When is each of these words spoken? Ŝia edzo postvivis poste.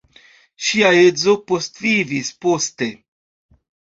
Ŝia 0.67 0.87
edzo 1.01 1.35
postvivis 1.51 2.33
poste. 2.45 2.89